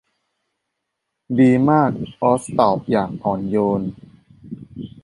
[1.39, 1.91] ดีมาก
[2.21, 3.81] ออซตอบอย่างอ่อนโยน